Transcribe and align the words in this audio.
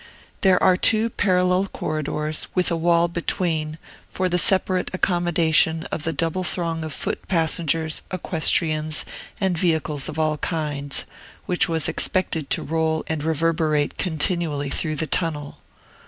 There 0.41 0.57
are 0.63 0.75
two 0.77 1.11
parallel 1.11 1.67
corridors, 1.67 2.47
with 2.55 2.71
a 2.71 2.75
wall 2.75 3.07
between, 3.07 3.77
for 4.09 4.29
the 4.29 4.39
separate 4.39 4.89
accommodation 4.93 5.83
of 5.91 6.05
the 6.05 6.11
double 6.11 6.43
throng 6.43 6.83
of 6.83 6.91
foot 6.91 7.27
passengers, 7.27 8.01
equestrians, 8.09 9.05
and 9.39 9.55
vehicles 9.55 10.09
of 10.09 10.17
all 10.17 10.39
kinds, 10.39 11.05
which 11.45 11.69
was 11.69 11.87
expected 11.87 12.49
to 12.49 12.63
roll 12.63 13.03
and 13.05 13.23
reverberate 13.23 13.99
continually 13.99 14.71
through 14.71 14.95
the 14.95 15.05
Tunnel. 15.05 15.59